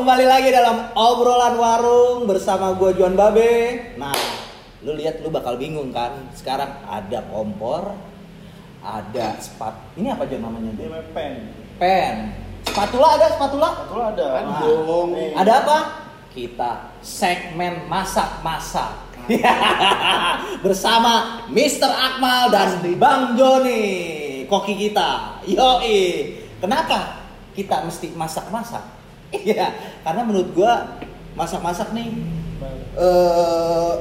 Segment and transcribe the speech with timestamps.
[0.00, 3.92] kembali lagi dalam obrolan warung bersama gue Juan Babe.
[4.00, 4.16] Nah,
[4.80, 6.32] lu lihat lu bakal bingung kan?
[6.32, 7.92] Sekarang ada kompor,
[8.80, 9.76] ada spat.
[10.00, 10.72] Ini apa John namanya?
[10.72, 11.34] Main pen.
[11.76, 12.16] Pen.
[12.64, 13.68] Spatula ada spatula?
[13.84, 14.28] Betul ada.
[14.40, 15.08] Nah, dong.
[15.36, 15.78] Ada apa?
[16.32, 19.20] Kita segmen masak-masak.
[20.64, 21.92] Bersama Mr.
[21.92, 25.44] Akmal dan Bang Joni, koki kita.
[25.44, 26.40] Yoi.
[26.56, 27.20] Kenapa
[27.52, 28.99] kita mesti masak-masak?
[29.46, 29.66] Iya,
[30.02, 30.98] karena menurut gua
[31.38, 32.10] masak-masak nih
[32.98, 33.94] eh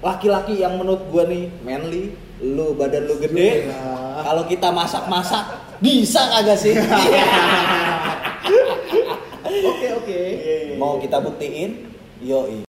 [0.00, 3.68] laki-laki yang menurut gua nih manly, lu badan lu gede.
[3.68, 4.22] Alhamdulillah.
[4.24, 5.44] Kalau kita masak-masak
[5.80, 6.74] bisa kagak sih?
[9.44, 10.18] Oke oke.
[10.18, 11.02] Iya, iya, Mau iya.
[11.08, 11.70] kita buktiin?
[12.24, 12.63] Yoi.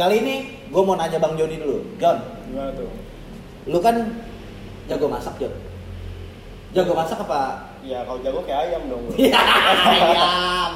[0.00, 0.34] Kali ini
[0.64, 1.84] gue mau nanya Bang Joni dulu.
[2.00, 2.16] John,
[2.48, 2.88] Gimana tuh?
[3.68, 4.00] lu kan
[4.88, 5.52] jago masak, John.
[6.72, 7.68] Jago masak apa?
[7.84, 9.04] Ya kalau jago kayak ayam dong.
[9.12, 10.72] Iya, ayam.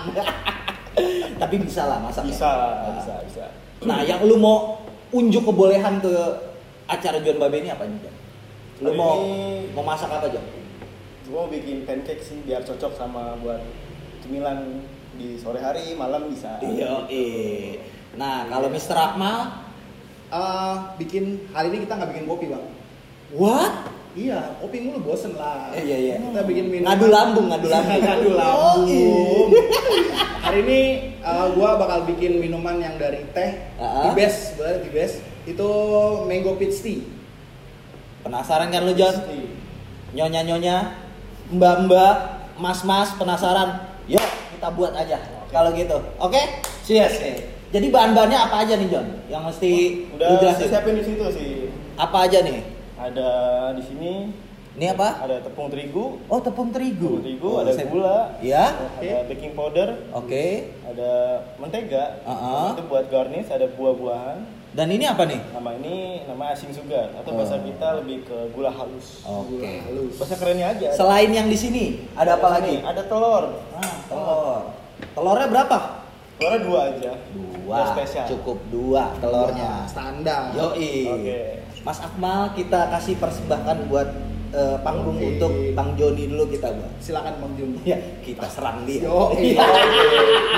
[1.41, 2.22] Tapi bisa lah masak.
[2.22, 2.31] ya?
[2.31, 2.92] Bisa, Nah.
[2.94, 3.44] bisa, bisa.
[3.83, 6.12] Nah, yang lu mau unjuk kebolehan ke
[6.84, 8.16] acara John Babe ini apa nih, John?
[8.83, 10.44] Lu Hari mau ini- mau masak apa, John?
[11.25, 13.64] Gue mau bikin pancake sih biar cocok sama buat
[14.20, 14.84] cemilan
[15.16, 16.61] di sore hari, malam bisa.
[16.61, 17.81] Iya, eh.
[18.15, 18.95] Nah, kalau Mr.
[18.95, 19.65] Akmal,
[20.34, 22.65] Eh, bikin hari ini kita nggak bikin kopi bang.
[23.39, 23.87] what?
[24.19, 25.71] Iya, kopi mulu bosen lah.
[25.71, 26.15] Eh, iya, iya.
[26.19, 26.87] Kita bikin minum.
[26.91, 27.98] Ngadu lambung, ngadu lambung.
[28.03, 28.83] ngadu lambung.
[28.91, 29.47] Oh,
[30.47, 30.81] hari ini
[31.23, 33.62] eh, gua bakal bikin minuman yang dari teh.
[33.79, 34.11] Ah.
[34.11, 35.12] Tibes, sebenarnya Tibes.
[35.47, 35.69] Itu
[36.27, 37.06] mango peach tea.
[38.27, 39.15] Penasaran kan lu, John?
[40.19, 40.99] Nyonya-nyonya,
[41.55, 42.17] mbak-mbak,
[42.59, 43.87] mas-mas penasaran?
[44.11, 44.25] Yuk,
[44.59, 45.19] kita buat aja.
[45.55, 45.94] Kalau gitu.
[46.19, 46.43] Oke?
[46.83, 47.53] Cheers.
[47.75, 49.07] Jadi bahan-bahannya apa aja nih, John?
[49.27, 49.73] Yang mesti
[50.15, 50.59] Udah jelasin.
[50.62, 51.53] saya siapin di situ sih.
[51.99, 52.62] Apa aja nih?
[52.95, 53.31] Ada
[53.75, 54.12] di sini
[54.75, 55.23] Ini apa?
[55.23, 57.19] ada tepung terigu, Oh, tepung terigu.
[57.19, 58.75] tepung terigu, Oh, ada saya- gula, Ya.
[58.75, 60.71] ada baking powder, Oke.
[60.83, 61.11] ada
[61.59, 62.75] mentega, Uh-uh.
[62.75, 64.39] itu buat garnish, ada buah-buahan.
[64.71, 65.39] Dan ini apa nih?
[65.51, 65.95] Nama ini
[66.27, 67.62] nama asin sugar atau bahasa Oh.
[67.62, 69.23] kita lebih ke gula halus.
[69.25, 69.62] Oke.
[69.81, 70.15] Halus.
[70.19, 70.89] Bahasa kerennya aja.
[70.91, 72.83] Selain yang di sini, ada apa lagi?
[72.83, 73.62] Ada telur.
[73.75, 74.62] Ah, telur.
[75.11, 75.79] Telurnya berapa?
[76.34, 77.12] Telurnya dua aja.
[77.31, 77.78] Dua.
[77.95, 78.27] Spesial.
[78.27, 79.87] Cukup dua telurnya.
[79.87, 80.50] Standar.
[80.53, 80.95] Yoi.
[81.09, 81.41] Oke.
[81.84, 84.09] Mas Akmal kita kasih persembahkan buat
[84.50, 85.37] eh, panggung Oke.
[85.37, 86.91] untuk Bang Joni dulu kita buat.
[86.99, 87.78] Silakan Bang Jun.
[87.87, 89.05] Ya, kita serang dia.
[89.05, 89.55] Di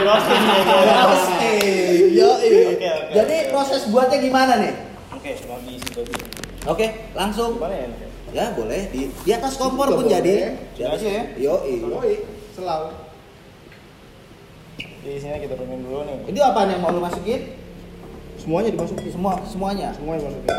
[0.00, 0.42] roasting.
[0.86, 1.65] Roasting.
[2.16, 4.75] Oke, Jadi proses buatnya gimana nih?
[5.12, 5.31] Oke,
[5.66, 6.12] diisi dulu.
[6.66, 7.59] Oke, langsung.
[7.59, 7.88] Gimana ya?
[8.34, 10.15] Ya, boleh di di atas kompor Juga pun boleh.
[10.19, 10.34] jadi.
[10.75, 11.22] Di atas ya?
[11.38, 12.15] Yoi.
[12.56, 13.05] Selalu.
[14.76, 16.16] Di sini kita tuangin dulu nih.
[16.28, 17.56] Itu apa yang mau lu masukin?
[18.37, 19.10] Semuanya dimasukin.
[19.10, 19.88] Semua semuanya.
[19.97, 20.54] Semuanya dimasukin.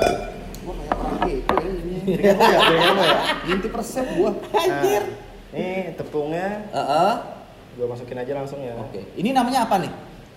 [0.67, 1.97] Gua kayak perang gitu ini.
[2.03, 3.17] Berikan ya, berikan ya.
[3.47, 4.31] Inti persen gua.
[4.55, 5.03] Anjir.
[5.07, 7.13] Nah, ini tepungnya Heeh.
[7.79, 8.73] gua masukin aja langsung ya.
[8.75, 9.05] Oke.
[9.15, 9.91] Ini namanya apa nih?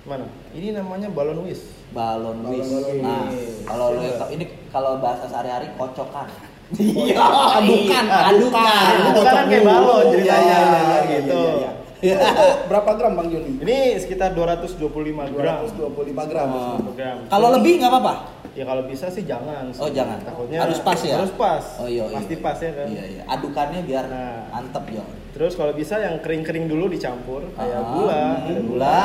[0.07, 0.27] Mana?
[0.57, 1.67] Ini namanya balon whisk.
[1.93, 2.73] Balon whisk.
[3.05, 3.29] Nah,
[3.69, 6.31] kalau lu ini kalau bahasa sehari-hari kocokan.
[6.71, 7.19] Iya,
[7.59, 8.95] adukan, adukan.
[9.11, 10.39] Itu kan kayak balon ceritanya.
[10.39, 11.35] Iya, iya, gitu.
[11.35, 11.71] iya, iya.
[12.01, 12.17] Itu
[12.69, 13.61] berapa gram Bang Juni?
[13.61, 15.65] Ini sekitar 225 gram.
[15.69, 16.49] 225 gram.
[16.49, 16.93] Oh.
[16.97, 17.17] gram.
[17.29, 18.15] Kalau lebih nggak apa-apa.
[18.59, 19.71] Ya kalau bisa sih jangan.
[19.71, 19.79] sih.
[19.79, 20.19] Oh, jangan.
[20.27, 21.17] Takutnya Harus pas ya?
[21.23, 21.65] Harus pas.
[21.79, 22.05] Oh iya.
[22.11, 22.17] iya.
[22.19, 22.87] Pasti pas ya kan.
[22.91, 23.23] Iya iya.
[23.31, 24.51] Adukannya biar Nah.
[24.51, 25.05] antep yo.
[25.31, 28.99] Terus kalau bisa yang kering-kering dulu dicampur kayak Ah, gula, hmm, gula.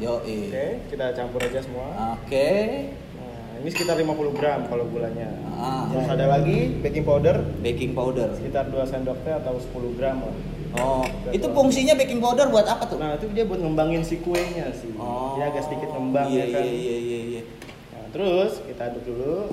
[0.00, 2.16] Yo Oke, kita campur aja semua.
[2.18, 2.48] Oke.
[3.11, 3.11] Nah,
[3.62, 5.30] ini sekitar 50 gram kalau gulanya.
[5.54, 5.86] Ah.
[5.86, 8.34] Terus ada lagi baking powder Baking powder.
[8.34, 10.34] sekitar 2 sendok teh atau 10 gram lah.
[10.72, 12.96] Oh, itu fungsinya baking powder buat apa tuh?
[12.96, 14.90] Nah, itu dia buat ngembangin si kuenya sih.
[14.96, 15.36] Oh.
[15.36, 16.64] Dia agak sedikit ngembang iya, ya kan.
[16.64, 17.42] Iya iya iya iya.
[17.92, 19.52] Nah, terus kita aduk dulu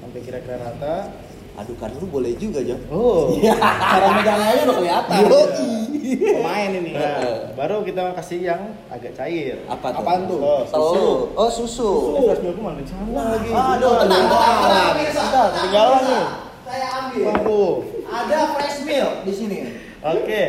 [0.00, 1.12] sampai kira-kira rata.
[1.54, 2.74] Adukan dulu boleh juga, Jo.
[2.90, 3.30] Oh.
[3.38, 3.54] Iya.
[3.54, 5.16] Cara megangnya udah kelihatan.
[5.22, 5.82] Yoi.
[6.04, 6.90] Pemain ini.
[6.92, 9.62] Nah, baru kita kasih yang agak cair.
[9.64, 10.00] Apa tuh?
[10.02, 10.38] Apaan tuh?
[10.42, 11.18] Oh, Telur.
[11.32, 11.90] Oh, susu.
[12.12, 13.48] Oh, fresh milk mana di sana lagi.
[13.48, 14.92] Aduh, tenang, tenang, tenang.
[15.00, 16.24] Bentar, ketinggalan nih.
[16.64, 17.24] Saya ambil.
[17.24, 17.74] Waduh.
[18.04, 19.56] Ada fresh milk di sini.
[20.02, 20.42] Oke.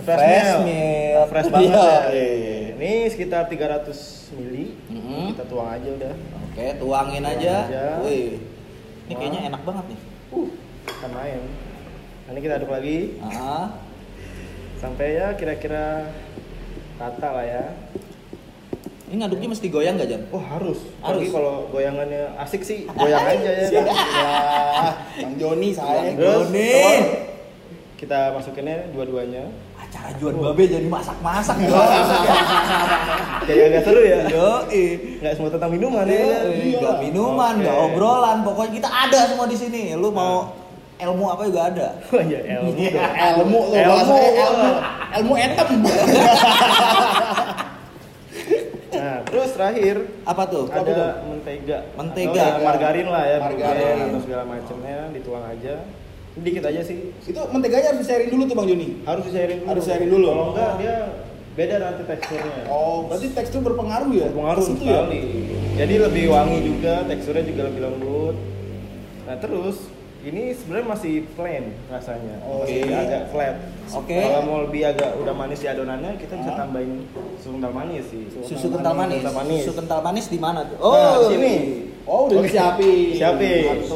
[0.00, 1.26] Fresh milk.
[1.28, 1.86] Fresh banget Iya.
[2.10, 2.58] ya.
[2.80, 4.72] Ini sekitar 300 mili.
[4.88, 5.36] Mhm.
[5.36, 6.12] Kita tuang aja udah.
[6.48, 7.54] Oke, tuangin aja.
[7.60, 7.84] Tuang aja.
[8.02, 8.40] Wih.
[9.06, 10.00] Ini kayaknya enak banget nih.
[10.30, 10.48] Uh,
[10.86, 11.42] kan main.
[12.24, 13.74] Nah, ini kita aduk lagi Ah,
[14.76, 16.06] sampai ya kira-kira
[16.96, 17.64] rata lah ya.
[19.06, 20.22] ini ngaduknya mesti goyang gak, Jan?
[20.30, 20.86] Oh harus.
[21.02, 21.26] Harus.
[21.28, 23.82] Kalau goyangannya asik sih, goyang aja ya.
[23.82, 26.14] Wah, Bang Joni saya.
[26.14, 26.70] Joni.
[27.98, 29.50] kita masukinnya dua-duanya.
[29.90, 31.56] Acara jual babe jadi masak-masak.
[33.46, 34.20] Kayak agak seru ya.
[34.30, 34.50] Yo,
[35.18, 36.46] Nggak semua tentang minuman ya.
[36.46, 37.60] Enggak minuman, Oke.
[37.66, 39.98] enggak obrolan, pokoknya kita ada semua di sini.
[39.98, 40.54] Lu mau
[40.94, 41.88] ilmu apa juga ada.
[42.14, 43.02] Oh iya, ilmu dong.
[43.10, 43.90] Ilmu tuh Ilmu.
[43.90, 44.70] bahasanya ilmu.
[45.18, 45.68] Ilmu etem.
[48.90, 50.64] Nah, terus terakhir Apa tuh?
[50.68, 51.78] ada mentega.
[51.96, 52.42] Mentega.
[52.46, 53.64] Atau ya margarin lah ya, Margarin.
[53.64, 55.74] margarin atau segala macamnya dituang aja.
[56.38, 57.10] Dikit aja sih.
[57.26, 58.88] Itu menteganya harus dicairin dulu tuh Bang Joni.
[59.02, 59.68] Harus dicairin dulu.
[59.74, 60.26] Harus dicairin dulu.
[60.30, 60.96] Kalau enggak dia
[61.50, 62.62] beda nanti teksturnya.
[62.70, 64.28] Oh, berarti tekstur berpengaruh ya?
[64.30, 65.02] Pengaruh Ke situ ya?
[65.80, 68.36] Jadi lebih wangi juga, teksturnya juga lebih lembut.
[69.26, 69.90] Nah terus
[70.20, 72.76] ini sebenarnya masih plain rasanya, Oke.
[72.84, 73.56] masih agak flat.
[73.90, 74.20] Oke.
[74.20, 76.58] Kalau mau lebih agak udah manis di adonannya, kita bisa Ah.
[76.60, 77.08] tambahin
[77.40, 78.22] susu kental manis sih.
[78.44, 79.20] Susu kental manis.
[79.24, 79.62] Manis.
[79.64, 80.76] Susu kental manis di mana tuh?
[80.78, 81.54] Nah, di sini.
[82.10, 83.14] Oh, udah disiapin.
[83.14, 83.86] Siapin.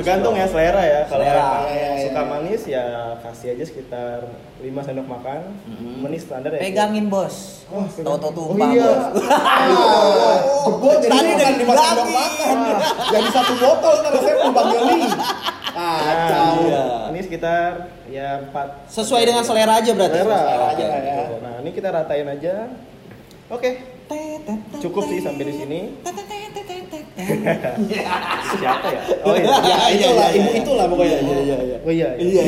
[0.00, 1.00] Tergantung ya selera ya.
[1.04, 1.48] Kalau Selera.
[1.68, 2.30] iya, suka iya.
[2.32, 2.84] manis ya
[3.20, 4.18] kasih aja sekitar
[4.56, 5.40] 5 sendok makan.
[5.68, 6.00] Mhm.
[6.00, 6.60] Manis standar ya.
[6.64, 7.68] Pegangin bos.
[7.68, 7.84] Oh.
[7.92, 8.88] Toto Oh, tumpah iya.
[8.88, 9.20] bos.
[10.64, 12.08] Jebol jadi Tadi udah lima sendok dibilangin.
[12.16, 12.56] makan.
[13.12, 15.00] Jadi satu botol ntar resepnya Bang Joni.
[15.76, 16.52] Kacau.
[16.64, 16.84] Iya.
[17.12, 17.68] Ini sekitar
[18.08, 20.18] ya 4 Sesuai dengan selera aja berarti.
[20.18, 20.40] selera.
[20.40, 21.16] Selera aja lah ya.
[21.38, 22.54] Nah, ini kita ratain aja.
[23.46, 23.78] Oke,
[24.80, 25.80] cukup sih sampai di sini.
[27.16, 29.00] Siapa ya?
[29.24, 29.48] Oh iya.
[29.66, 31.18] Ya, itulah, ibu itulah pokoknya.
[31.18, 31.76] Iya, iya, iya.
[31.80, 32.08] Oh iya.
[32.14, 32.42] Iya,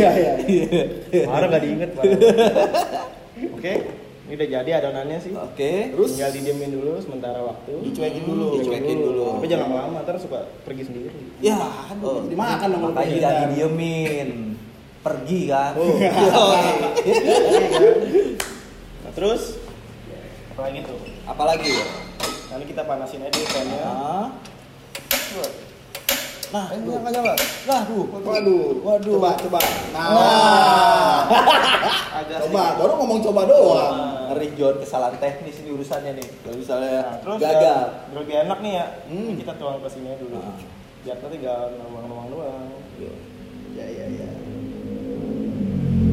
[0.45, 1.25] iya.
[1.25, 2.05] Marah nggak diinget Pak.
[3.59, 3.73] Oke,
[4.25, 5.33] ini udah jadi adonannya sih.
[5.33, 5.73] Oke.
[5.91, 7.73] Terus Tinggal didiemin dulu sementara waktu.
[7.83, 8.47] dicuekin dulu.
[8.57, 9.25] Dicuekin dulu.
[9.35, 11.11] Tapi jangan lama, ntar suka pergi sendiri.
[11.39, 14.29] Ya, Aduh, dimakan dong kalau Makanya pergi jangan dan- didiemin.
[14.99, 15.73] Pergi kan.
[15.75, 15.97] Oh.
[18.99, 19.57] Nah, terus
[20.51, 20.99] apa lagi tuh?
[21.25, 21.73] Apalagi?
[22.49, 23.79] Nanti kita panasin aja pannya.
[23.81, 24.27] Nah.
[26.49, 26.97] Nah, Eh, tuh.
[26.97, 27.35] nyala.
[27.69, 28.05] Nah, tuh.
[28.09, 29.15] Waduh, Waduh.
[29.15, 29.61] Coba, coba.
[29.93, 31.29] Nah.
[32.11, 33.97] Agak Coba, baru ngomong coba doang.
[34.29, 36.29] Ngeri John kesalahan teknis ini urusannya nih.
[36.41, 37.61] Kalau misalnya Nah, terus gagal.
[37.61, 37.77] ya,
[38.13, 38.87] lebih enak nih ya.
[39.05, 39.33] Hmm.
[39.37, 40.37] Kita tuang ke sini dulu.
[40.37, 40.57] Ah.
[40.99, 42.67] Biar nanti nggak ngomong-ngomong doang.
[43.71, 44.29] Ya, ya, ya.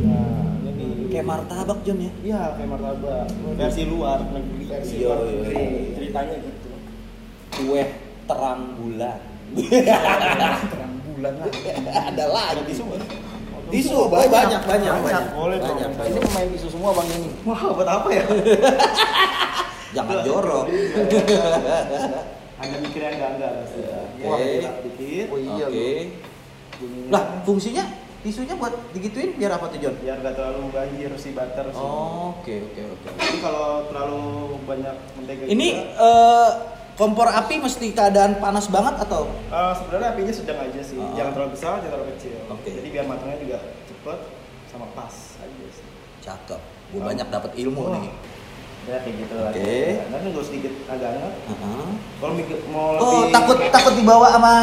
[0.04, 0.36] Nah,
[0.68, 2.12] ini Kayak martabak John ya.
[2.22, 3.26] Iya, kayak martabak.
[3.56, 4.64] Versi luar negeri.
[4.68, 5.64] Versi luar negeri.
[5.96, 6.70] Ceritanya gitu.
[7.56, 7.84] Kue
[8.25, 9.19] terang bulan.
[9.56, 11.48] Terang bulan lah.
[12.06, 12.50] Ada lagi.
[12.51, 12.83] Ada tisu?
[13.66, 15.74] Tisu, oh, banyak, banyak, banyak, Banyak, boleh dong.
[15.74, 16.22] banyak, Ini banyak.
[16.22, 17.30] pemain tisu semua Bang ini.
[17.44, 18.24] Wah, buat apa ya?
[19.95, 20.66] Jangan jorok.
[22.62, 23.54] Ada mikir yang enggak-enggak.
[23.66, 24.24] Oke.
[24.24, 25.25] Wah, kita dikit.
[25.27, 25.89] Oh iya Oke.
[27.10, 27.83] Lah, fungsinya
[28.22, 29.95] tisunya buat digituin biar apa tuh John?
[30.01, 31.77] Biar nggak terlalu banjir si butter sih.
[31.81, 33.07] Oh, oke oke oke.
[33.18, 34.24] Jadi kalau terlalu
[34.66, 36.50] banyak mentega Ini juga, eh,
[36.96, 39.28] kompor api mesti keadaan panas banget atau?
[39.28, 40.96] eh, sebenarnya apinya sedang aja sih.
[40.96, 41.12] Ah.
[41.14, 42.36] Jangan terlalu besar, jangan terlalu kecil.
[42.48, 42.70] Oke.
[42.72, 44.20] Jadi biar matangnya juga cepet
[44.66, 45.88] sama pas aja sih.
[46.22, 46.62] Cakep.
[46.90, 47.06] Gue Oh.
[47.06, 47.94] banyak dapat ilmu Oh.
[47.94, 48.08] nih.
[48.86, 49.60] Ya kayak gitu Oke.
[49.60, 50.04] aja.
[50.08, 51.34] Nanti nunggu sedikit agak hangat.
[51.44, 51.88] Heeh.
[52.16, 52.34] Kalau
[52.70, 54.54] mau Oh, lebih takut takut dibawa sama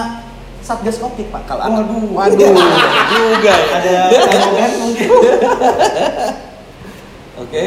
[0.62, 1.42] Satgas Covid, Pak.
[1.44, 1.62] Kalau.
[1.66, 2.06] Waduh.
[2.22, 2.54] Waduh.
[3.12, 5.08] juga ada kandungan mungkin.
[7.34, 7.66] Oke.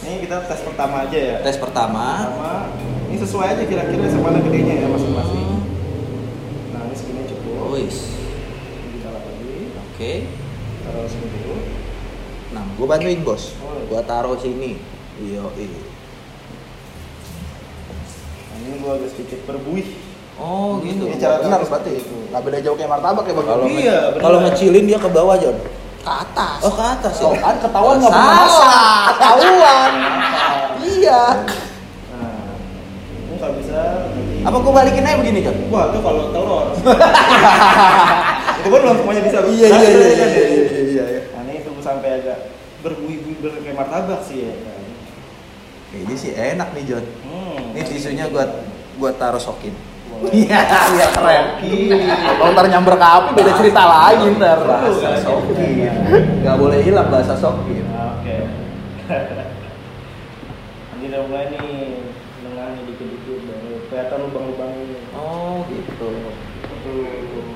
[0.00, 1.36] Ini kita tes pertama aja ya.
[1.42, 2.30] Tes pertama.
[2.30, 2.50] Pertama,
[3.06, 5.46] ini sesuai aja kira-kira sama mana gedenya ya masing-masing.
[6.70, 7.54] Nah, ini segini cukup.
[7.72, 7.96] Wis.
[8.72, 9.54] Ini kita lagi.
[9.74, 10.12] Oke.
[10.82, 11.54] Taruh sini dulu.
[12.50, 13.54] Nah, gue bantuin bos.
[13.58, 13.78] Oh.
[13.86, 14.78] Gue taruh sini.
[15.16, 15.80] Iya, iya.
[18.46, 19.88] Nah, ini gua agak sedikit berbuih.
[20.36, 21.08] Oh, gitu.
[21.08, 21.66] Ini cara Benar berarti.
[21.66, 22.16] seperti itu.
[22.28, 23.46] Nggak beda jauh kayak martabak ya Bang.
[23.48, 25.56] Kalau Iya, kalau ngecilin dia ke bawah, John.
[26.06, 26.60] ke atas.
[26.62, 27.24] Oh, ke atas ya.
[27.24, 29.00] Tuh kan ketahuan nggak pernah Salah.
[29.10, 29.92] Ketahuan.
[30.78, 31.22] Iya.
[32.12, 32.52] Nah,
[33.26, 34.26] ini kalau bisa nanti.
[34.46, 35.56] Apa gue balikin aja begini, John?
[35.74, 36.66] Wah, itu kalau telur.
[38.62, 39.38] itu kan belum semuanya bisa.
[39.42, 40.46] Iya, iya, iya, kan iya, ya.
[40.46, 41.20] iya, iya, iya.
[41.34, 42.54] Nah, ini tunggu sampai agak
[42.86, 44.54] berbuih-buih ber- kayak martabak sih ya.
[44.62, 44.80] kan.
[45.96, 47.04] Ini sih enak nih, John.
[47.26, 47.74] Hmm.
[47.74, 48.44] Ini tisunya gua
[48.96, 49.74] gua taruh sokin.
[50.32, 50.64] Iya,
[50.96, 51.44] biar keren.
[52.40, 54.58] Kalau ntar nyamber ke api beda cerita lagi ntar.
[54.64, 55.92] Bahasa sokin.
[56.40, 57.84] Gak boleh hilang bahasa sokin.
[57.84, 58.36] Oke.
[60.96, 62.05] Ini udah mulai nih
[62.56, 64.96] menengahi dikit-dikit baru kelihatan lubang-lubang ini.
[65.12, 66.08] Oh, gitu.
[66.80, 67.52] Tuh.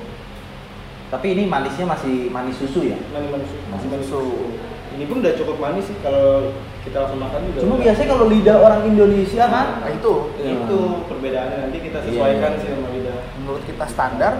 [1.09, 2.97] Tapi ini manisnya masih manis susu ya?
[3.09, 4.53] Manis manis Manis manis susu.
[4.93, 6.53] Ini pun udah cukup manis sih kalau
[6.85, 7.59] kita langsung makan juga.
[7.65, 10.77] Cuma biasanya kalau lidah orang Indonesia kan Nah itu itu
[11.09, 13.19] perbedaannya nanti kita sesuaikan sih sama lidah.
[13.41, 14.33] menurut kita standar.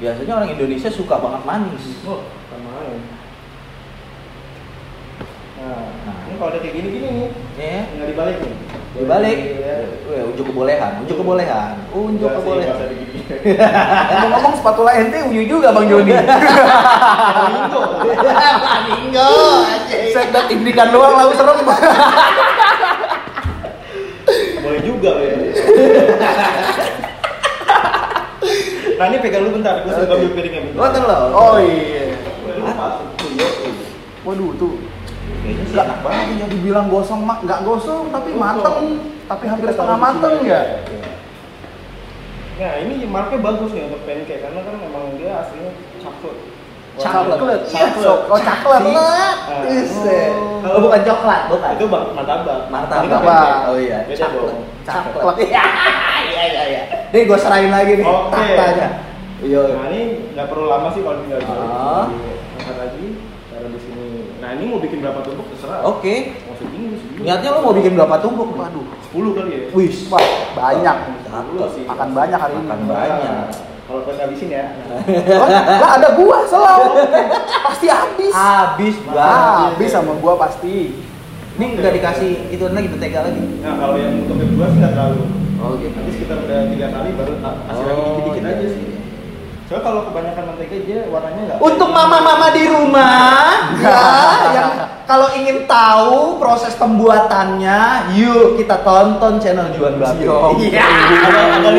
[0.00, 1.84] biasanya orang Indonesia suka banget manis.
[2.08, 2.96] Oh, sama aja.
[5.60, 6.24] Nah, Nah.
[6.24, 7.28] ini kalau udah kayak gini-gini nih,
[7.60, 7.84] Ya.
[7.84, 8.69] tinggal dibalik nih.
[8.90, 9.38] Dibalik.
[10.10, 12.74] Weh, unjuk kebolehan, unjuk kebolehan, unjuk kebolehan.
[14.10, 16.10] Ngomong-ngomong spatula ente unyu juga Bang Joni.
[16.10, 17.82] Flamingo.
[18.02, 19.30] Flamingo.
[20.14, 21.62] Sekdat indikan doang lalu serem.
[24.60, 25.34] Boleh juga ya.
[28.98, 30.90] nah ini pegang lu bentar, gue suka ambil piringnya bentar.
[31.30, 32.18] Oh iya.
[34.26, 34.89] Waduh tuh.
[35.50, 36.18] Kayaknya sih enak banget.
[36.20, 38.40] banget ya dibilang gosong mak nggak gosong tapi Gosong.
[38.40, 38.78] mateng
[39.26, 40.60] tapi hampir Kita setengah mateng sini ya.
[40.60, 40.98] aja.
[42.52, 46.36] Nah ini marknya bagus nih untuk pancake karena kan memang dia aslinya coklat.
[46.92, 47.38] Coklat.
[47.38, 47.60] Coklat.
[48.28, 48.80] Oh coklat.
[48.82, 49.36] Coklat.
[49.42, 49.62] Ah.
[49.66, 50.34] Iset.
[50.60, 50.68] Oh.
[50.68, 51.70] Oh, bukan coklat, bukan.
[51.72, 52.60] Itu bang martabak.
[52.68, 53.22] Martabak.
[53.24, 53.56] Kan.
[53.66, 54.56] Oh iya, coklat.
[54.84, 55.34] Coklat.
[55.40, 55.64] Iya,
[56.26, 56.82] iya, iya, iya.
[57.08, 58.28] Nih gue serahin lagi nih Oke.
[58.30, 58.88] taktanya.
[59.40, 59.60] Iya.
[59.72, 60.00] Nah ini
[60.36, 62.04] nggak perlu lama sih kalau tinggal Ah.
[62.54, 63.06] angkat lagi.
[64.40, 65.84] Nah ini mau bikin berapa tumpuk terserah.
[65.84, 66.32] Oke.
[66.48, 67.28] Mau segini, segini.
[67.28, 68.48] Niatnya lo mau bikin berapa tumpuk?
[68.56, 68.84] Waduh.
[69.12, 69.60] 10 kali ya.
[69.76, 70.96] Wih, Wah, banyak.
[71.28, 71.84] Sepuluh sih.
[71.84, 72.64] Makan banyak hari ini.
[72.64, 73.46] Makan banyak.
[73.90, 74.64] Kalau kau habisin ya.
[75.34, 75.48] Oh,
[75.82, 76.90] Lah ada gua selalu.
[77.68, 78.32] Pasti habis.
[78.32, 79.50] Habis banget.
[79.76, 80.94] habis sama gua pasti.
[81.58, 83.42] Ini nggak dikasih itu lagi mentega lagi.
[83.60, 85.22] Nah kalau yang untuk kedua sih nggak terlalu.
[85.60, 85.92] Oh gitu.
[85.92, 88.84] Nanti sekitar udah tiga kali baru kasih lagi dikit-dikit aja sih.
[89.70, 91.58] Soalnya kalau kebanyakan mentega dia warnanya nggak.
[91.62, 94.02] Untuk mama-mama di rumah, ya,
[94.50, 94.70] yang
[95.06, 100.26] kalau ingin tahu proses pembuatannya, yuk kita tonton channel Juan Babe.
[100.26, 100.58] Yo.
[100.58, 100.90] Iya.
[100.90, 101.70] Ada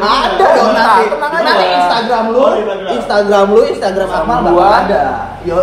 [0.00, 1.04] ada dong nanti.
[1.04, 1.40] Aja.
[1.44, 2.52] Nanti Instagram lu, Oh,
[2.96, 3.46] Instagram.
[3.52, 5.04] Lu, Instagram Akmal bakal ada.
[5.44, 5.60] Yo.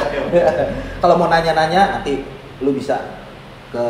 [1.04, 2.24] Kalau mau nanya-nanya nanti
[2.64, 3.20] lu bisa
[3.68, 3.84] ke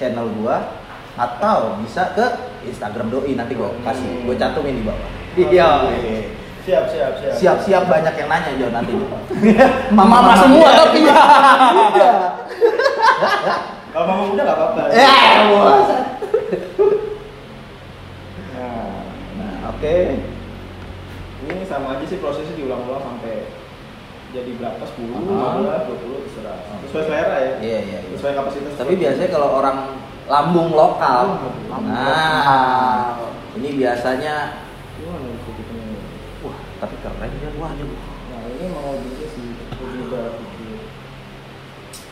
[0.00, 0.79] channel gua
[1.14, 2.26] atau bisa ke
[2.64, 5.10] Instagram doi nanti gua kasih gua cantumin di bawah.
[5.34, 5.68] Iya.
[6.60, 7.32] Siap siap siap.
[7.34, 8.92] Siap-siap banyak yang nanya Jo nanti.
[9.96, 11.00] Mama semua tapi.
[11.02, 12.12] Iya.
[13.90, 14.82] Kalau mama muda nggak apa-apa.
[14.94, 15.18] Ya,
[15.50, 15.88] bos.
[18.54, 19.02] Nah,
[19.34, 19.96] Nah, oke.
[21.40, 23.50] ini sama aja sih prosesnya diulang-ulang sampai
[24.30, 24.84] jadi berapa?
[24.86, 25.58] 10, Ah.
[25.58, 26.58] 15, 20 terserah.
[26.86, 27.54] Sesuai selera ya.
[27.58, 28.14] Iya, iya, iya.
[28.14, 28.78] Sesuai kapasitas.
[28.78, 29.76] Tapi biasanya kalau orang
[30.30, 31.42] lambung lokal,
[31.90, 33.18] nah,
[33.58, 34.62] ini biasanya
[34.94, 35.62] gitu
[36.46, 37.74] wah, tapi keren ya wah.
[37.74, 37.94] ini.
[38.30, 40.78] Nah ini mau juga sih kecil.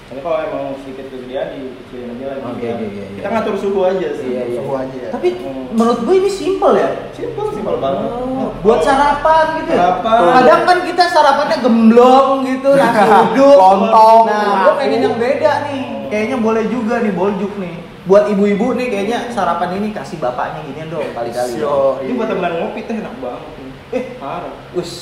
[0.09, 2.41] Tapi kalau emang sedikit kegedean dikecilin aja lagi.
[2.49, 2.75] Oke, ya.
[2.81, 3.17] oke, iya, iya.
[3.21, 4.29] Kita ngatur suhu aja sih.
[4.33, 4.57] Iya, iya.
[4.57, 5.11] Suhu aja ya.
[5.13, 5.65] Tapi Hmm.
[5.77, 6.91] menurut gue ini simple ya.
[7.13, 8.09] Simpel, simpel banget.
[8.09, 10.01] Oh, buat sarapan gitu ya.
[10.01, 10.19] Sarapan.
[10.33, 14.23] Kadang kan kita sarapannya gemblong gitu, nasi uduk, Lontong.
[14.33, 15.85] Nah, gue pengen yang beda nih.
[16.09, 17.77] Kayaknya boleh juga nih boljuk nih.
[18.09, 21.61] Buat ibu-ibu nih kayaknya sarapan ini kasih bapaknya gini dong kali-kali.
[21.61, 23.71] Yo, Ini buat temenan ngopi teh enak banget nih.
[23.93, 24.55] Eh, Parah.
[24.73, 24.93] Us.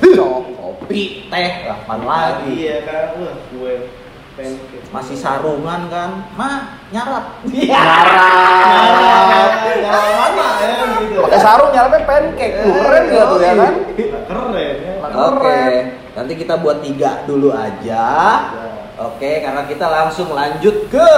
[0.00, 2.62] Kopi, teh, apaan lagi?
[2.62, 3.74] Iya kan, wah gue
[4.38, 4.78] pancake.
[4.94, 6.10] Masih sarungan kan?
[6.38, 7.42] Ma, nyarap.
[7.50, 7.74] Iya.
[7.74, 9.50] Nyarap.
[9.82, 11.18] Nyarap mana ya gitu.
[11.26, 12.54] Pakai sarung nyarapnya pancake.
[12.62, 13.74] Tuh, keren gak tuh ya kan?
[13.74, 14.70] Nah, Keren ya.
[15.10, 15.84] Oke, Keren.
[16.14, 18.06] nanti kita buat tiga dulu aja.
[18.94, 21.10] Oke, karena kita langsung lanjut ke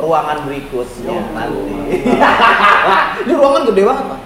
[0.00, 1.32] ruangan berikutnya Yo.
[1.36, 1.74] nanti.
[3.28, 4.18] Ini ruangan gede banget, Pak.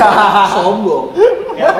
[0.54, 1.04] Sombong.
[1.58, 1.70] Ya.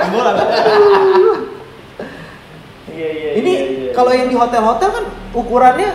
[2.96, 3.30] Iya iya.
[3.36, 5.04] Ini iya, kalau yang di hotel-hotel kan
[5.36, 5.90] ukurannya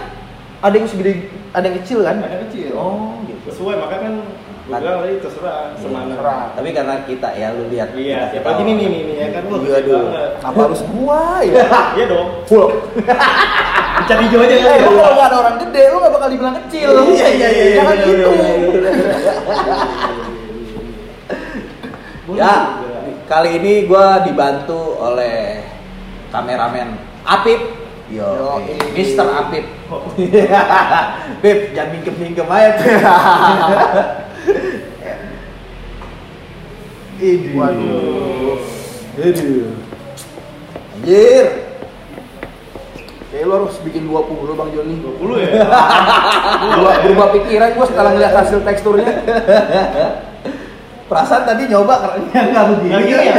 [0.61, 2.21] ada yang segede, ada yang kecil kan?
[2.21, 2.77] ada kecil.
[2.77, 3.49] Oh, gitu.
[3.49, 4.15] Sesuai makanya kan
[4.61, 6.13] gue bilang tadi terserah semana.
[6.13, 6.45] terserah.
[6.53, 7.89] Tapi karena kita ya lu lihat.
[7.97, 8.69] Iya, siapa lagi tahu.
[8.69, 10.31] nih nih nih ya kan Iya, gede banget.
[10.37, 11.65] Kenapa harus gua ya?
[11.97, 12.27] Iya dong.
[12.45, 12.69] Full.
[13.91, 14.87] Dicat hijau aja Eh, kali ya.
[14.87, 16.89] lu kalau nggak ada orang gede, lu nggak bakal dibilang kecil.
[17.11, 18.29] Iya, iya, iya, iya, Jangan bener, gitu.
[22.25, 22.53] Boleh Ya,
[23.27, 25.67] kali ini gue dibantu oleh
[26.31, 26.95] kameramen
[27.27, 27.59] Apip.
[28.07, 28.59] Yo.
[28.91, 29.65] Mister Apip.
[31.43, 32.85] Pip, jangan mingkem-mingkem aja.
[37.55, 38.57] Waduh.
[39.21, 39.67] Aduh.
[41.01, 41.45] Anjir.
[43.31, 44.99] Kayak lu harus bikin 20 Bang Joni.
[44.99, 45.63] 20 ya.
[46.75, 49.07] Gua berubah pikiran gua setelah ngeliat hasil teksturnya.
[51.07, 52.91] Perasaan tadi nyoba kerennya nggak begini.
[52.91, 53.35] Nggak gini ya?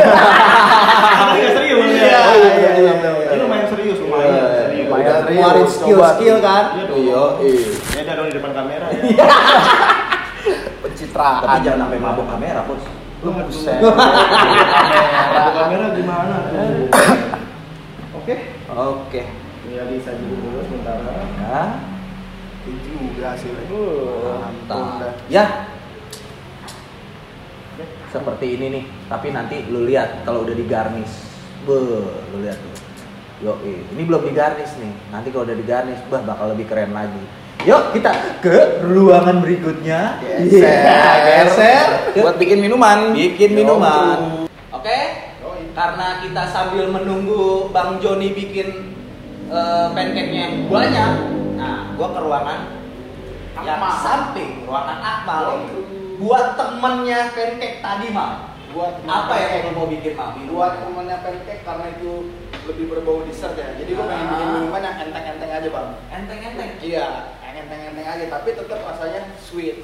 [1.21, 2.05] Tapi nggak serius ya.
[2.05, 2.95] Iya, iya, iya, iya.
[3.33, 4.87] Ini lumayan serius, lumayan Iya, serius.
[4.89, 5.13] lumayan.
[5.25, 6.65] Serius, skill-skill kan.
[6.73, 6.85] Iya.
[6.93, 7.69] Iya, iya.
[7.93, 9.01] Beda dong di depan kamera ya.
[10.81, 11.41] Pencitraan.
[11.43, 12.85] Tapi jangan sampai mabuk kamera, Bos.
[13.23, 13.77] Lu buset.
[13.77, 16.89] Ada kamera gimana tuh?
[18.17, 18.35] Oke.
[18.69, 19.23] Oke.
[19.93, 21.13] Ya disaji dulu sementara.
[21.37, 21.63] Ya,
[22.65, 22.81] Ini
[23.13, 23.65] juga hasilnya.
[23.69, 25.21] Uh, mantap.
[25.29, 25.69] Ya.
[28.09, 31.29] Seperti ini nih, tapi nanti lu lihat kalau udah digarnish.
[31.69, 31.77] Be,
[32.09, 32.73] lu lihat tuh.
[33.45, 34.97] Yo, ini belum digarnish nih.
[35.13, 37.21] Nanti kalau udah digarnish, bah bakal lebih keren lagi.
[37.69, 40.25] Yuk kita ke ruangan berikutnya.
[40.25, 40.73] Geser.
[40.73, 41.87] Iya, geser.
[42.17, 43.13] Buat bikin minuman.
[43.13, 43.59] bikin Yo.
[43.61, 44.49] minuman.
[44.73, 44.99] Oke.
[45.45, 45.69] Yoi.
[45.77, 48.92] Karena kita sambil menunggu Bang Joni bikin
[49.53, 51.13] eh, pancake-nya yang banyak.
[51.55, 52.61] Nah, gua ke ruangan
[53.55, 53.93] yang Akmal.
[54.01, 55.43] samping ruangan Akmal.
[55.47, 55.63] Yoi.
[56.17, 58.33] Buat temennya pancake tadi, Mal.
[58.73, 60.33] Buat Apa yang lo mau bikin, Mal?
[60.49, 62.13] buat temennya pancake karena itu
[62.63, 63.75] lebih berbau dessert ya.
[63.75, 64.53] Jadi gue pengen bikin Ah.
[64.55, 65.89] minuman yang enteng-enteng aja bang.
[66.11, 66.71] enteng-enteng.
[66.79, 67.07] Iya,
[67.43, 68.25] yang enteng-enteng aja.
[68.31, 69.77] Tapi tetap rasanya sweet.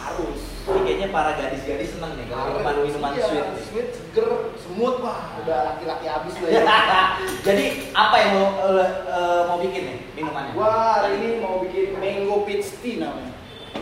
[0.00, 0.40] Harus.
[0.60, 3.44] Ini kayaknya para gadis-gadis seneng nih kalau minuman minuman Iya, sweet.
[3.44, 3.64] nih.
[3.68, 5.36] sweet, seger, semut wah.
[5.44, 6.62] Udah laki-laki abis lah ya.
[7.46, 8.46] Jadi apa yang lo
[8.80, 10.52] eh, eh, mau bikin nih minumannya?
[10.56, 13.34] Gua hari ini mau bikin mango peach tea namanya.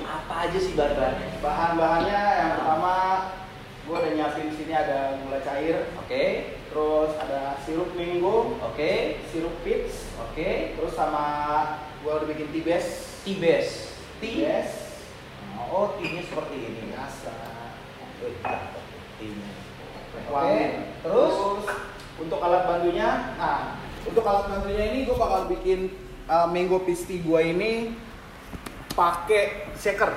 [0.09, 1.29] apa aja sih bahan-bahannya?
[1.41, 2.95] Bahan-bahannya yang pertama
[3.85, 6.25] gua udah nyiapin di sini ada gula cair, Oke,
[6.69, 8.93] terus ada sirup mango, oke,
[9.29, 10.51] sirup peach, oke.
[10.77, 11.25] terus sama
[12.01, 12.91] gua udah bikin tea base.
[13.25, 13.73] Tea base,
[14.21, 14.35] tea.
[14.41, 14.88] Yes.
[15.65, 16.81] Oh, tea-nya seperti ini.
[16.89, 17.33] Biasa.
[19.19, 19.51] Tea-nya.
[20.19, 20.65] Oke, Wangi.
[21.01, 21.35] terus
[22.19, 25.95] untuk alat bantunya, nah untuk alat bantunya ini gue bakal bikin
[26.27, 27.95] uh, mango tea gue ini
[28.91, 30.11] pakai shaker.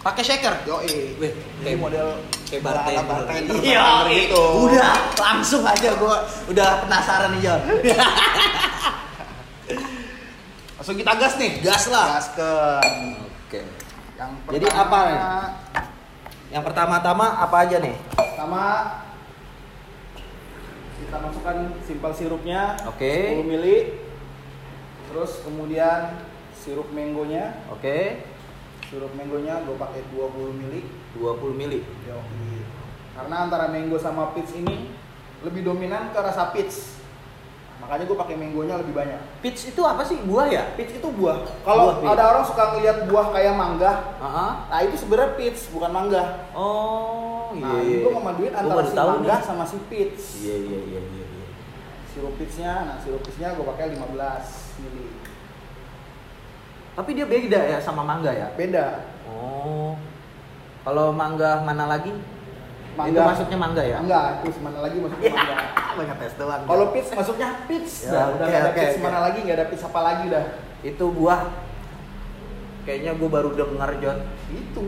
[0.00, 0.54] pakai shaker.
[0.64, 1.14] Yoi.
[1.16, 1.32] Wih,
[1.62, 3.06] Ini model kayak bartender.
[3.06, 4.42] bartender, Iya, bartender gitu.
[4.66, 7.60] udah langsung aja gua udah penasaran nih, Jon.
[10.74, 11.62] Langsung kita gas nih.
[11.62, 12.06] Gas lah.
[12.18, 12.82] Gaskan.
[12.82, 13.30] Oke.
[14.22, 15.20] Yang Jadi apa nih?
[16.54, 17.96] Yang pertama-tama apa aja nih?
[18.14, 18.62] Pertama
[21.02, 23.34] kita masukkan simpel sirupnya Oke.
[23.34, 23.98] 10 mili.
[25.10, 26.22] Terus kemudian
[26.54, 28.22] sirup mangonya, Oke.
[28.86, 30.86] sirup mangonya gue pakai 20 mili.
[31.18, 31.82] 20 mili.
[32.06, 32.62] Yoi.
[33.18, 34.94] Karena antara mango sama peach ini
[35.42, 36.91] lebih dominan ke rasa peach.
[37.82, 39.20] Makanya gue pakai mangonya lebih banyak.
[39.42, 40.22] Peach itu apa sih?
[40.22, 40.62] Buah ya?
[40.78, 41.42] Peach itu buah.
[41.66, 42.14] Kalau peach.
[42.14, 44.50] ada orang suka ngelihat buah kayak mangga, Heeh.
[44.70, 46.22] nah itu sebenarnya peach bukan mangga.
[46.54, 47.66] Oh, iya.
[47.66, 49.42] Nah, ini gue memaduin Gua antara si mangga nih.
[49.42, 50.22] sama si peach.
[50.46, 51.24] Iya, iya, iya, iya.
[51.26, 51.46] iya.
[52.14, 55.06] Sirup peachnya, nah sirup peachnya gue pakai 15 mili.
[56.92, 58.52] Tapi dia beda ya sama mangga ya?
[58.54, 59.10] Beda.
[59.26, 59.98] Oh.
[60.86, 62.14] Kalau mangga mana lagi?
[62.92, 63.16] Mangga.
[63.16, 63.96] Itu masuknya mangga ya?
[64.04, 65.56] Enggak, terus mana lagi masuknya mangga.
[65.96, 66.62] Banyak tes doang.
[66.68, 67.92] Kalau peach masuknya peach.
[68.04, 68.24] Ya, dah.
[68.36, 69.00] udah oke, nggak ada peach oke.
[69.00, 70.44] mana lagi, nggak ada peach apa lagi dah.
[70.82, 71.40] itu buah
[72.82, 74.18] kayaknya gue baru denger John.
[74.50, 74.84] Itu.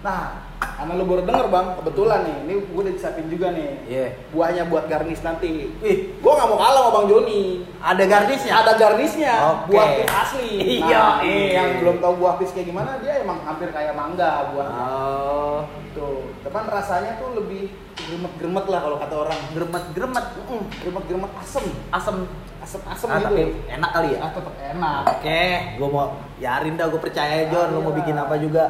[0.00, 3.68] Nah, karena lu baru denger bang, kebetulan nih, ini gue udah disiapin juga nih.
[3.88, 4.06] Iya.
[4.32, 5.72] Buahnya buat garnish nanti.
[5.80, 7.42] Wih, Gue nggak mau kalah sama bang Joni.
[7.80, 8.52] ada garnisnya.
[8.60, 9.72] Ada garnishnya, Oke.
[9.72, 10.48] buah peach asli.
[10.80, 11.48] Iya, Nah, iya.
[11.56, 14.82] yang belum tahu buah peach kayak gimana, dia emang hampir kayak mangga buahnya.
[14.84, 15.58] Oh,
[15.94, 19.40] Tuh, teman rasanya tuh lebih gremet-gremet lah kalau kata orang.
[19.52, 22.16] gremet-gremet, Mm, Gremet-gremet asem, asem.
[22.60, 23.26] asem-asem Ah, gitu.
[23.28, 24.18] tapi enak kali ya.
[24.18, 25.02] Ah, tetap enak.
[25.12, 25.42] Oke,
[25.76, 28.64] gue mau yarin dah, gue percaya John, lo mau bikin apa juga.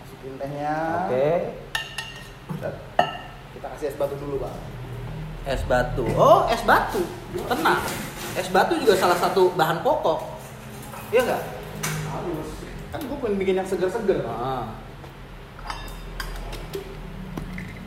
[0.00, 0.76] Masukin tehnya.
[1.04, 1.28] Oke,
[3.52, 4.56] Kita kasih es batu dulu bang.
[5.46, 6.04] es batu.
[6.14, 7.02] Oh, es batu.
[7.44, 7.80] Tenang.
[8.34, 10.24] Es batu juga salah satu bahan pokok.
[11.10, 11.42] Iya nggak?
[12.08, 12.48] Harus.
[12.88, 14.24] Kan gue pengen bikin yang seger-seger.
[14.24, 14.64] Ah.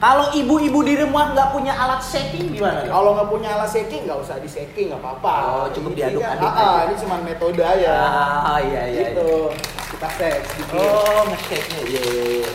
[0.02, 2.82] Kalau ibu-ibu di rumah nggak punya alat shaking gimana?
[2.84, 5.36] Kalau nggak punya alat shaking nggak usah di shaking nggak apa-apa.
[5.46, 6.66] Oh, cukup Ini diaduk-aduk kan- aja.
[6.66, 7.94] ah, ini cuma metode aja.
[8.42, 9.02] Ah, iya iya.
[9.08, 9.54] gitu.
[9.54, 9.62] iya.
[9.92, 10.74] Kita shake sedikit.
[10.74, 11.80] Oh, nge-shake-nya.
[11.86, 12.52] Iya, iya, iya.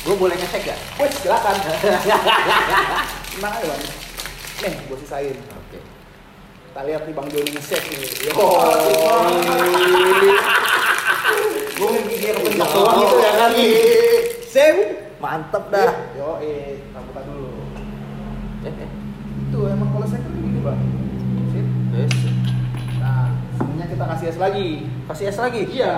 [0.00, 0.78] Gue boleh nge-shake gak?
[0.96, 1.54] Wes silakan.
[3.34, 3.82] Tenang aja bang.
[4.62, 5.34] Nih, gue sisain.
[5.34, 5.78] Oke.
[6.64, 8.30] Kita lihat nih Bang Joni nge-shake nih.
[8.30, 8.32] Yo.
[11.74, 13.50] Gue ngegigir pencet doang gitu ya kan.
[14.46, 14.76] Sim,
[15.18, 15.90] mantep dah.
[16.14, 17.50] Yo, eh, kita buka dulu.
[18.62, 18.90] Eh, eh.
[19.42, 20.06] Itu emang kalau
[20.64, 20.80] bang.
[21.52, 21.66] Sip.
[21.92, 22.14] Yes.
[22.96, 23.28] Nah,
[23.60, 24.68] sebenarnya kita kasih es lagi.
[25.04, 25.62] Kasih es lagi?
[25.68, 25.94] Iya.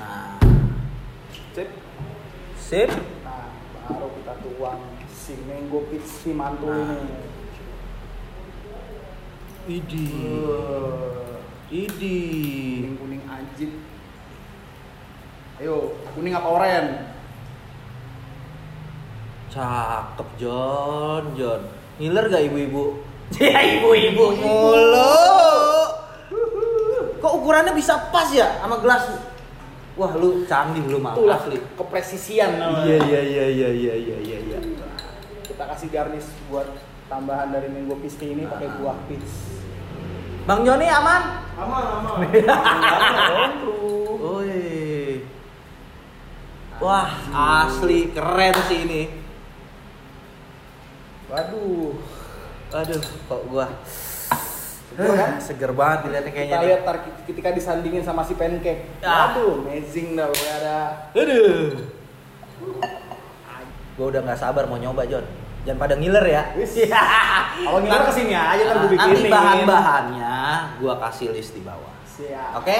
[0.00, 0.40] Nah,
[1.54, 1.68] Sip.
[2.56, 2.90] sip.
[3.22, 3.52] Nah,
[3.86, 4.80] baru kita tuang
[5.12, 6.96] si mango peach si mantul Nah.
[6.96, 7.30] ini.
[9.62, 10.06] Idi.
[10.42, 11.38] Uh,
[11.70, 12.18] Idi.
[12.82, 13.91] kuning kuning anjing.
[15.62, 16.86] Ayo, kuning apa oren?
[19.46, 21.62] Cakep John, John.
[22.02, 22.98] Ngiler gak ibu-ibu?
[23.38, 25.14] Ya ibu-ibu mulu.
[27.16, 29.06] Kok ukurannya bisa pas ya sama gelas?
[29.94, 31.62] Wah lu canggih lu Itulah asli.
[31.78, 32.82] kepresisian namanya.
[32.82, 34.58] Iya iya iya iya iya iya iya.
[34.58, 34.58] iya.
[35.46, 36.66] Kita kasih garnish buat
[37.06, 38.74] tambahan dari mango peach tea ini pakai Ah.
[38.82, 39.30] buah peach.
[40.42, 41.22] Bang Joni aman?
[41.54, 42.18] Aman, aman.
[43.30, 43.81] Woi.
[46.82, 47.06] Wah
[47.62, 49.02] asli keren sih ini.
[51.30, 51.94] Waduh.
[52.72, 53.66] Aduh, kok gua
[54.92, 55.30] Seger kan?
[55.40, 56.52] seger banget dilihatnya kayaknya.
[56.52, 58.98] Kita lihat tar ketika disandingin sama si pancake.
[59.00, 59.30] Ah.
[59.32, 61.08] Aduh, amazing dah ada.
[61.14, 61.80] Aduh.
[63.96, 65.24] Gua udah nggak sabar mau nyoba, John.
[65.62, 66.42] Jangan pada ngiler ya.
[67.64, 69.30] Kalau ngiler ke sini aja ntar gue Nanti bikinin.
[69.30, 70.36] bahan-bahannya
[70.82, 71.94] gua kasih list di bawah.
[72.12, 72.60] Siap.
[72.60, 72.78] Oke?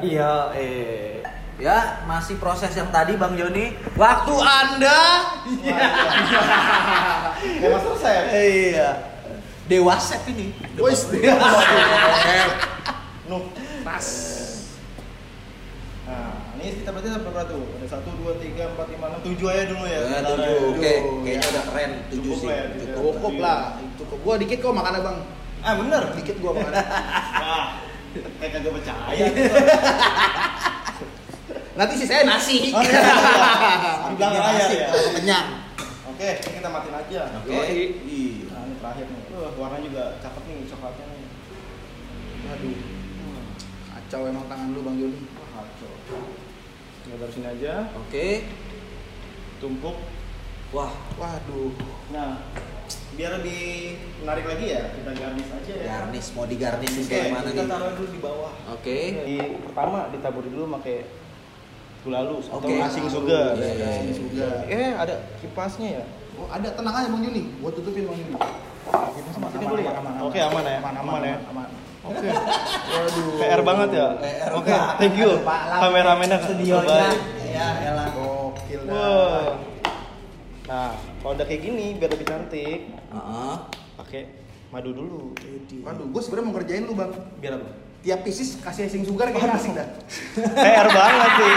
[0.00, 1.19] Iya, eh.
[1.60, 3.76] Ya, masih proses yang tadi Bang Joni.
[3.92, 5.00] Waktu Anda
[7.60, 8.22] Kayak mas saya.
[8.32, 8.88] Iya.
[9.68, 10.56] Dewasep ini.
[10.80, 11.04] Wis.
[13.28, 13.44] Nuh,
[13.84, 14.06] pas.
[16.08, 17.62] Nah, ini kita berarti berapa tuh?
[17.76, 20.00] Ada satu, dua, tiga, empat, lima, enam, tujuh aja dulu ya.
[20.00, 20.48] Ya, Bentar tujuh.
[20.48, 20.74] ya.
[20.74, 21.90] Oke, kayaknya udah keren.
[22.08, 22.48] Tujuh sih.
[22.48, 22.62] ya.
[22.96, 23.32] Cukup.
[23.36, 23.78] Lah.
[24.00, 24.18] Cukup.
[24.24, 25.18] Gua dikit kok makannya, Bang.
[25.60, 26.02] Ah bener.
[26.16, 26.72] Dikit gua makan.
[28.40, 29.24] Kayak kagak percaya.
[31.80, 32.68] Nanti sih saya nasi.
[32.70, 33.00] Oh, iya.
[34.04, 34.88] Di belakang layar Nasi, ya.
[35.16, 35.46] kenyang.
[36.06, 37.20] Oke, ini kita matiin aja.
[37.40, 37.56] Oke.
[38.04, 38.52] Iya.
[38.52, 39.22] Nah, ini terakhir nih.
[39.32, 41.28] Wah, warna juga cakep nih coklatnya nih.
[42.52, 42.76] Aduh.
[43.88, 45.24] Kacau emang tangan lu, Bang Joni.
[45.32, 45.92] Wah, kacau.
[47.00, 48.44] Ini taruh sini aja, Oke.
[49.56, 49.96] tumpuk.
[50.70, 51.72] Wah, Waduh.
[52.12, 52.44] Nah,
[53.10, 55.84] biar lebih menarik lagi ya, kita garnish aja ya.
[55.88, 57.72] garnish mau digarnish Oke, kayak mana kita nih?
[57.72, 58.52] taruh dulu di bawah.
[58.68, 58.98] Oke.
[59.24, 60.96] Di pertama ditaburi dulu pakai
[62.00, 63.52] gula halus atau asing sugar.
[63.56, 64.16] Iya, iya, Asing iya.
[64.16, 64.56] sugar.
[64.66, 66.04] Eh, ada kipasnya ya?
[66.40, 67.42] Oh, ada tenang aja Bang Joni.
[67.60, 68.34] Gua tutupin Bang Joni.
[68.90, 69.92] Aman, Ini aman, dulu ya?
[69.92, 70.22] aman, aman.
[70.24, 70.78] Oke, aman ya?
[70.80, 71.36] Aman, Aman ya?
[71.46, 71.68] aman.
[72.00, 72.28] Oke.
[72.96, 73.28] Waduh.
[73.36, 74.06] PR banget ya.
[74.16, 74.96] PR Oke, banget.
[74.96, 75.30] thank you.
[75.76, 77.08] Kameramennya studionya.
[77.44, 78.08] Ya, elah.
[78.16, 79.60] Gokil dah.
[80.64, 83.54] Nah, kalau udah kayak gini biar lebih cantik, Heeh.
[84.00, 84.22] pakai
[84.70, 85.36] madu dulu.
[85.84, 87.12] Waduh, gua sebenarnya mau ngerjain lu, Bang.
[87.36, 87.68] Biar apa?
[88.00, 89.84] Tiap pieces kasih icing sugar kayak asing dah.
[90.56, 91.54] PR banget sih.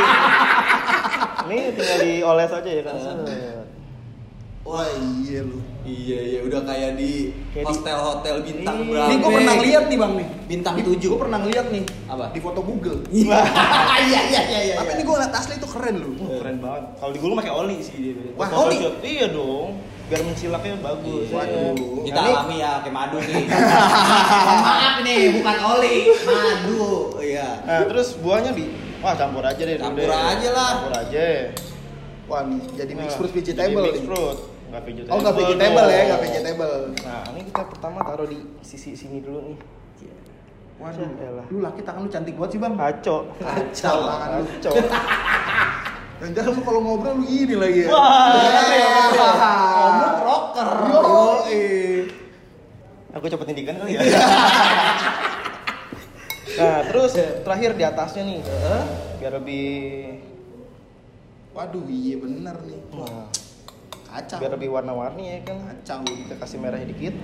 [1.44, 2.96] Ini tinggal dioles aja ya kan.
[4.64, 4.88] Wah,
[5.20, 5.60] iya lu.
[5.84, 8.88] Iya, iya udah kayak di Kayak di- hotel-hotel bintang Iya.
[8.88, 9.08] berapa?
[9.08, 10.28] Ini gua pernah lihat nih, Bang nih.
[10.48, 11.10] Bintang Ini tujuh.
[11.12, 11.84] Gua pernah lihat nih.
[12.08, 12.26] Apa?
[12.32, 13.00] Di foto Google.
[13.12, 13.40] Iya,
[14.00, 14.76] iya, iya, iya, iya.
[14.80, 16.12] Tapi ini gua ngeliat asli itu keren lu.
[16.16, 16.84] Wah, keren banget.
[16.96, 18.16] Kalau di gulung pakai oli sih dia.
[18.36, 18.78] Wah, oli?
[19.04, 19.70] Iya dong.
[20.04, 21.26] Biar mencilaknya bagus.
[21.26, 21.36] Iya.
[21.36, 21.74] Waduh.
[22.04, 23.44] Kita Nah, ini- alami ya kayak madu nih.
[24.68, 26.84] Maaf nih, bukan oli, madu.
[27.18, 27.50] Iya.
[27.63, 28.66] Nah, terus buahnya di
[29.00, 29.76] Wah, campur aja deh.
[29.76, 30.12] Campur deh.
[30.12, 30.70] aja lah.
[30.78, 31.24] Campur aja.
[32.24, 33.84] Wah, nih jadi mix Nah, fruit jadi vegetable.
[33.84, 34.04] Mix nih.
[34.06, 34.38] fruit.
[34.66, 35.12] Enggak vegetable.
[35.12, 36.04] Oh, enggak vegetable ya, dong.
[36.04, 36.74] enggak vegetable.
[37.04, 39.58] Nah, ini kita pertama taruh di sisi sini dulu nih.
[40.74, 41.06] Waduh,
[41.48, 42.74] lu laki tangan lu cantik banget sih, Bang.
[42.76, 43.24] Kacau.
[43.38, 44.44] Kacau tangan lu.
[44.50, 44.74] Kacau.
[46.24, 47.92] Dan jangan lu kalau ngobrol lu gini lagi ya.
[47.92, 48.32] Wah,
[49.76, 50.70] Ngomong rocker.
[50.88, 51.04] Yo,
[53.12, 54.02] Aku cepetin dikit kali ya.
[56.64, 58.40] nah, terus terakhir di atasnya nih.
[59.20, 59.68] Biar lebih
[61.52, 62.80] Waduh, iya bener nih.
[62.96, 63.28] Wah,
[64.13, 64.38] Kacau.
[64.38, 65.58] biar lebih warna-warni ya kan.
[65.65, 66.06] kacau.
[66.06, 67.17] Kita kasih merahnya dikit.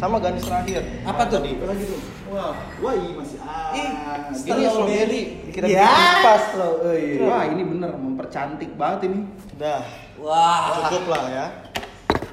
[0.00, 0.80] Sama ganis terakhir.
[1.04, 1.44] Apa tuh?
[1.44, 1.60] Tadi.
[1.60, 2.00] Lagi tuh?
[2.32, 4.32] Wah, wah iya masih ah.
[4.32, 5.22] Ini strawberry.
[5.44, 5.92] Dikira Ya,
[6.24, 6.56] pas.
[6.56, 6.88] loh.
[7.28, 9.28] Wah, ini bener mempercantik banget ini.
[9.60, 9.84] Udah,
[10.16, 10.88] Wah.
[10.88, 11.46] cukup lah ya.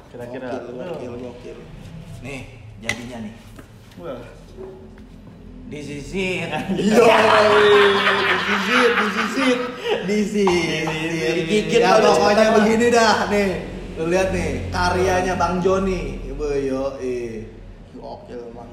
[0.08, 0.48] Kira-kira.
[0.64, 1.58] Gokil, gokil.
[2.24, 2.40] Nih,
[2.80, 3.34] jadinya nih.
[4.00, 4.20] Wah.
[5.70, 6.50] Disisir.
[6.74, 7.04] Yo,
[8.40, 9.58] disisir, disisir.
[10.08, 10.84] Disisir.
[11.46, 13.69] Digigit Ya, pokoknya begini dah nih.
[14.00, 16.24] Lu lihat nih, karyanya Bang Joni.
[16.24, 17.44] Ibu yo, eh.
[17.92, 18.72] Gokil, Bang.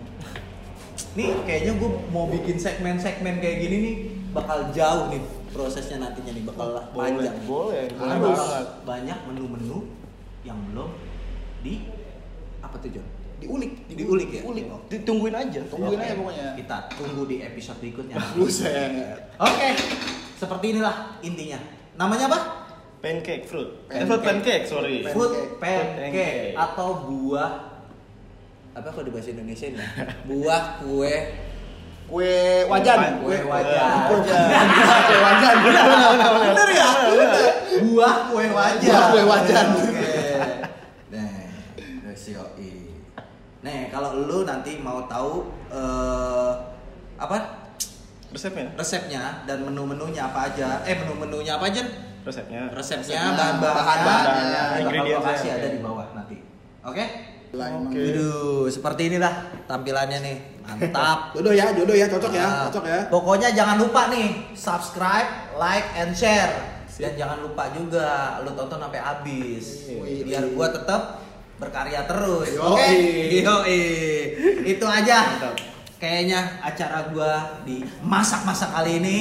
[1.19, 3.95] Nih kayaknya gue mau bikin segmen-segmen kayak gini nih
[4.31, 5.19] bakal jauh nih
[5.51, 7.35] prosesnya nantinya nih bakal Boleh, panjang.
[7.43, 8.67] boleh, boleh Harus banget.
[8.85, 9.77] banyak menu-menu
[10.45, 10.95] yang belum
[11.59, 11.89] di
[12.63, 13.07] apa tuh John?
[13.43, 14.41] Diulik, Diulik ya?
[14.47, 14.65] Diulik.
[14.87, 15.59] Ditungguin aja.
[15.67, 16.45] Tungguin Oke, aja pokoknya.
[16.55, 18.15] Kita tunggu di episode berikutnya.
[19.49, 19.67] Oke,
[20.39, 21.59] seperti inilah intinya.
[21.99, 22.39] Namanya apa?
[22.97, 23.69] Pancake fruit.
[23.86, 24.01] Pancake.
[24.01, 24.95] Eh, fruit pancake, sorry.
[25.05, 25.13] Pancake.
[25.13, 25.95] Fruit Pancake.
[25.97, 27.51] pancake atau buah
[28.77, 29.81] apa kalau di bahasa Indonesia ini?
[30.29, 31.15] Buah kue
[32.07, 33.19] Kue wajan.
[33.19, 33.89] Kue wajan.
[34.07, 35.55] Kue wajan.
[35.60, 36.89] Benar, benar, benar, ya?
[37.83, 38.88] Buah kue wajan.
[38.88, 39.65] Buah kue wajan.
[39.75, 40.13] Oke.
[41.12, 42.23] Nah, terus.
[43.60, 46.51] Nih, kalau lu nanti mau tahu eh
[47.19, 47.66] apa
[48.27, 48.67] Resepnya?
[48.75, 50.83] resepnya dan menu-menunya apa aja?
[50.83, 51.83] Eh, menu-menunya apa aja?
[52.27, 52.67] Resepnya.
[52.75, 56.35] Resepnya, bahan-bahannya, bahan-bahannya, bakal gua ingredientsnya, kasih ada di bawah nanti.
[56.83, 57.05] Oke?
[57.55, 57.87] Emang.
[57.87, 57.99] Oke.
[58.03, 60.37] Aduh, seperti inilah tampilannya nih.
[60.67, 61.19] Mantap.
[61.39, 62.99] Jodoh ya, jodoh ya, cocok ya, cocok ya.
[63.07, 66.51] Pokoknya jangan lupa nih subscribe, like, and share.
[66.97, 69.87] Dan jangan lupa juga lu tonton sampai habis.
[69.87, 70.27] Wih.
[70.27, 71.23] Biar gua tetap
[71.55, 72.59] berkarya terus.
[72.59, 72.89] Oke.
[73.39, 73.83] Yoi.
[74.67, 75.39] Itu aja.
[75.97, 79.19] Kayaknya acara gua di masak-masak kali ini.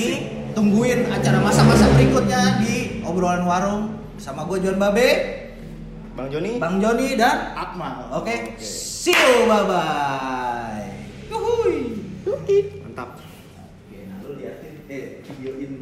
[0.52, 5.08] Tungguin acara masak-masak berikutnya di obrolan warung bersama gua Juan Babe.
[6.16, 6.56] Bang Joni.
[6.60, 8.08] Bang Joni dan Akmal.
[8.12, 10.88] Oke, see you, bye bye.
[11.28, 12.08] Yuhui.
[12.84, 13.20] Mantap.
[13.20, 15.75] Oke, nah lu liatin, eh videoin.